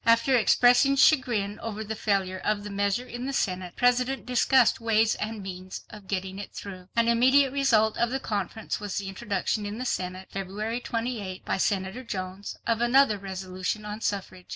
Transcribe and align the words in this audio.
After 0.03 0.35
expressing 0.35 0.95
chagrin 0.95 1.59
over 1.59 1.83
the 1.83 1.93
failure 1.95 2.39
of 2.39 2.63
the 2.63 2.71
measure 2.71 3.05
in 3.05 3.27
the 3.27 3.33
Senate, 3.33 3.73
the 3.75 3.79
President 3.81 4.25
discussed 4.25 4.81
ways 4.81 5.13
and 5.13 5.43
means 5.43 5.85
of 5.91 6.07
getting 6.07 6.39
it 6.39 6.51
through. 6.53 6.89
An 6.95 7.07
immediate 7.07 7.53
result 7.53 7.97
of 7.99 8.09
the 8.09 8.19
conference 8.19 8.79
was 8.79 8.97
the 8.97 9.07
introduction 9.09 9.63
in 9.63 9.77
the 9.77 9.85
Senate, 9.85 10.29
February 10.31 10.81
28th, 10.81 11.45
by 11.45 11.57
Senator 11.57 12.03
Jones, 12.03 12.57
of 12.65 12.81
another 12.81 13.19
resolution 13.19 13.85
on 13.85 14.01
suffrage. 14.01 14.47